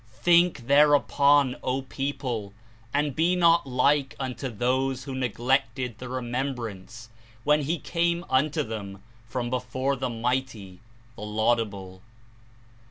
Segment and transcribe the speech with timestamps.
[0.23, 2.55] Think thereupon, O people,
[2.91, 7.11] and be not like unto those who neglected the Remembrancer
[7.43, 10.81] when He came unto them from before the Mighty,
[11.15, 12.01] the Laudable.